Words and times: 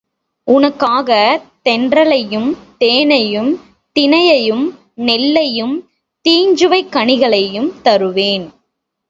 உனக்காகத் 0.47 1.41
தென்றலையும், 1.69 2.57
தேனையும், 2.77 3.59
தினையையும், 3.99 4.79
நெல்லையும், 4.95 5.89
தீஞ்சுவைக் 6.29 6.91
கனிகளையும் 6.91 7.81
தருவேன். 7.81 8.51